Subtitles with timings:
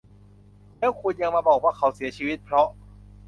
[0.79, 2.67] แล้วคุณยังมาบอกว่าเขาเสียชีวิตเพราะ